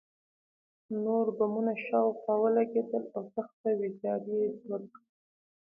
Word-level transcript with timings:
نور 1.03 1.25
بمونه 1.37 1.73
شاوخوا 1.85 2.33
ولګېدل 2.43 3.03
او 3.15 3.23
سخته 3.35 3.67
ویجاړي 3.79 4.33
یې 4.41 4.49
جوړه 4.61 4.85
کړه 4.93 5.03